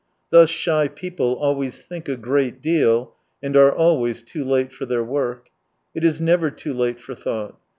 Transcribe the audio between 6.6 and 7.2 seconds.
late for